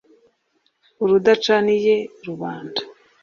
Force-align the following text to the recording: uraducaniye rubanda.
uraducaniye 1.03 1.95
rubanda. 2.25 2.81